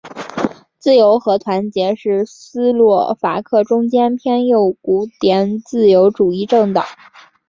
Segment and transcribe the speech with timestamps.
[0.79, 6.83] 自由和团结是斯洛伐克中间偏右古典自由主义政党。